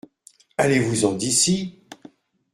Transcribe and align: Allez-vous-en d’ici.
Allez-vous-en 0.57 1.13
d’ici. 1.13 1.79